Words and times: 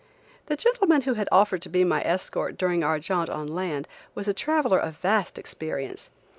The 0.47 0.55
gentleman 0.55 1.01
who 1.01 1.13
had 1.13 1.29
offered 1.31 1.61
to 1.61 1.69
be 1.69 1.83
my 1.83 2.01
escort 2.03 2.57
during 2.57 2.83
our 2.83 2.97
jaunt 2.97 3.29
on 3.29 3.47
land, 3.47 3.87
was 4.15 4.27
a 4.27 4.33
traveler 4.33 4.79
of 4.79 4.97
vast 4.97 5.37
experience. 5.37 6.09